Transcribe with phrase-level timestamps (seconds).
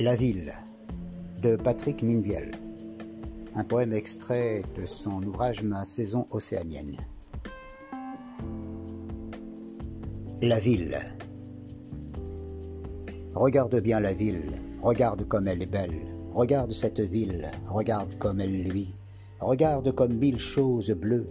[0.00, 0.50] La ville
[1.42, 2.52] de Patrick Minbiel.
[3.54, 6.96] Un poème extrait de son ouvrage Ma saison océanienne.
[10.40, 10.98] La ville.
[13.34, 16.00] Regarde bien la ville, regarde comme elle est belle,
[16.32, 18.94] regarde cette ville, regarde comme elle luit,
[19.38, 21.30] regarde comme mille choses bleues,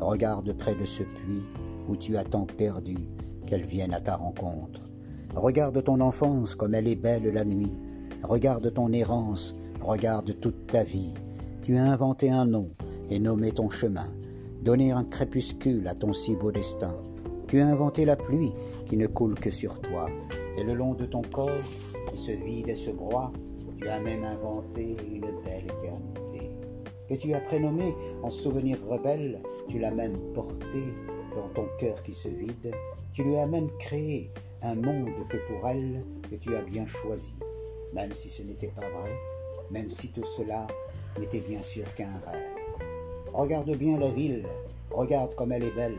[0.00, 1.44] regarde près de ce puits
[1.86, 2.96] où tu as tant perdu
[3.46, 4.88] qu'elle vienne à ta rencontre.
[5.34, 7.76] Regarde ton enfance comme elle est belle la nuit.
[8.22, 11.14] Regarde ton errance, regarde toute ta vie.
[11.62, 12.70] Tu as inventé un nom
[13.08, 14.08] et nommé ton chemin,
[14.62, 16.94] donné un crépuscule à ton si beau destin.
[17.46, 18.52] Tu as inventé la pluie
[18.86, 20.08] qui ne coule que sur toi,
[20.56, 21.50] et le long de ton corps
[22.08, 23.32] qui se vide et se broie,
[23.78, 26.50] tu as même inventé une belle éternité.
[27.08, 30.82] Que tu as prénommé en souvenir rebelle, tu l'as même porté
[31.36, 32.72] dans ton cœur qui se vide,
[33.12, 37.34] tu lui as même créé un monde que pour elle que tu as bien choisi,
[37.92, 39.12] même si ce n'était pas vrai,
[39.70, 40.66] même si tout cela
[41.18, 42.54] n'était bien sûr qu'un rêve.
[43.32, 44.46] Regarde bien la ville,
[44.90, 45.98] regarde comme elle est belle,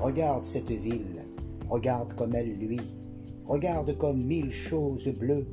[0.00, 1.24] regarde cette ville,
[1.68, 2.94] regarde comme elle luit,
[3.46, 5.46] regarde comme mille choses bleues,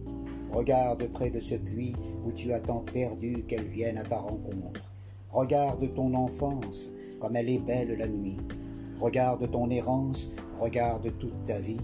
[0.52, 1.96] regarde près de ce puits
[2.26, 4.92] où tu as tant perdu qu'elle vienne à ta rencontre.
[5.32, 8.38] Regarde ton enfance, comme elle est belle la nuit,
[9.00, 11.82] Regarde ton errance, regarde toute ta vie.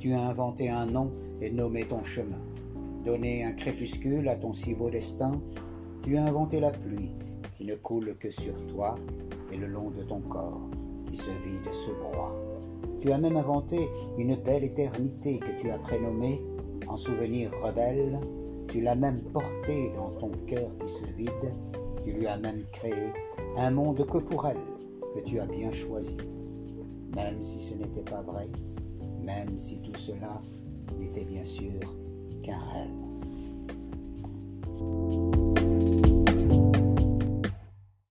[0.00, 2.40] Tu as inventé un nom et nommé ton chemin.
[3.04, 5.40] Donné un crépuscule à ton si beau destin.
[6.02, 7.12] Tu as inventé la pluie
[7.56, 8.96] qui ne coule que sur toi
[9.52, 10.68] et le long de ton corps
[11.06, 12.36] qui se vide et se broie.
[13.00, 13.78] Tu as même inventé
[14.18, 16.40] une belle éternité que tu as prénommée
[16.88, 18.18] en souvenir rebelle.
[18.68, 21.52] Tu l'as même portée dans ton cœur qui se vide.
[22.04, 23.12] Tu lui as même créé
[23.56, 24.62] un monde que pour elle
[25.14, 26.16] que tu as bien choisi
[27.14, 28.48] même si ce n'était pas vrai,
[29.22, 30.40] même si tout cela
[30.98, 31.80] n'était bien sûr
[32.44, 32.84] क्या है